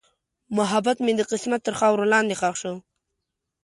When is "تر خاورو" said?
1.65-2.11